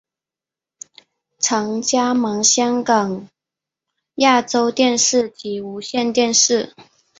[1.37, 3.29] 曾加盟香港
[4.15, 6.73] 亚洲电视及无线电视。